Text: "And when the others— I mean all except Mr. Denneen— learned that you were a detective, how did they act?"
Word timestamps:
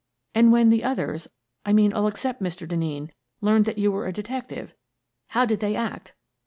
"And 0.33 0.51
when 0.51 0.71
the 0.71 0.83
others— 0.83 1.27
I 1.63 1.73
mean 1.73 1.93
all 1.93 2.07
except 2.07 2.41
Mr. 2.41 2.67
Denneen— 2.67 3.11
learned 3.41 3.65
that 3.65 3.77
you 3.77 3.91
were 3.91 4.07
a 4.07 4.11
detective, 4.11 4.73
how 5.27 5.45
did 5.45 5.59
they 5.59 5.75
act?" 5.75 6.15